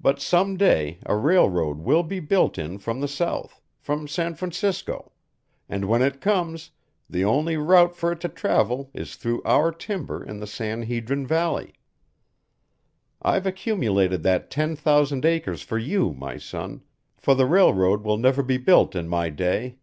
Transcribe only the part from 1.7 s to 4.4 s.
will be built in from the south from San